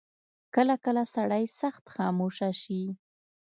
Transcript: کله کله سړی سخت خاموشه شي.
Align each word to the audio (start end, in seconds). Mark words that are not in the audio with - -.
کله 0.55 0.75
کله 0.85 1.03
سړی 1.13 1.43
سخت 1.59 1.83
خاموشه 1.95 2.49
شي. 2.61 2.81